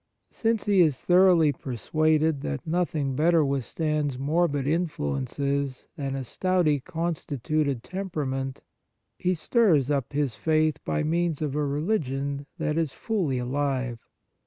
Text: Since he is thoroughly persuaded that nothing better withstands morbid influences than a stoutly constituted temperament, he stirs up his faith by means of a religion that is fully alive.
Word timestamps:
Since 0.31 0.65
he 0.65 0.81
is 0.81 0.99
thoroughly 1.01 1.51
persuaded 1.53 2.41
that 2.41 2.65
nothing 2.65 3.15
better 3.15 3.45
withstands 3.45 4.17
morbid 4.17 4.65
influences 4.65 5.89
than 5.95 6.15
a 6.15 6.23
stoutly 6.23 6.79
constituted 6.79 7.83
temperament, 7.83 8.61
he 9.19 9.35
stirs 9.35 9.91
up 9.91 10.13
his 10.13 10.33
faith 10.35 10.83
by 10.83 11.03
means 11.03 11.39
of 11.43 11.53
a 11.55 11.63
religion 11.63 12.47
that 12.57 12.79
is 12.79 12.91
fully 12.91 13.37
alive. 13.37 13.99